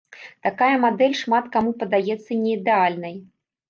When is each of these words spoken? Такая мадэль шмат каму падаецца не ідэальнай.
Такая 0.47 0.69
мадэль 0.85 1.19
шмат 1.21 1.53
каму 1.59 1.77
падаецца 1.85 2.43
не 2.43 2.51
ідэальнай. 2.59 3.15